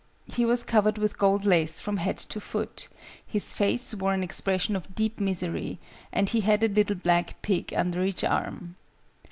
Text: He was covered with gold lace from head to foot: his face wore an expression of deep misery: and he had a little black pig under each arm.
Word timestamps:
He 0.33 0.45
was 0.45 0.63
covered 0.63 0.97
with 0.97 1.19
gold 1.19 1.45
lace 1.45 1.79
from 1.79 1.97
head 1.97 2.17
to 2.17 2.39
foot: 2.41 2.87
his 3.23 3.53
face 3.53 3.93
wore 3.93 4.15
an 4.15 4.23
expression 4.23 4.75
of 4.75 4.95
deep 4.95 5.19
misery: 5.19 5.77
and 6.11 6.27
he 6.27 6.41
had 6.41 6.63
a 6.63 6.67
little 6.69 6.95
black 6.95 7.39
pig 7.43 7.71
under 7.77 8.03
each 8.03 8.23
arm. 8.23 8.77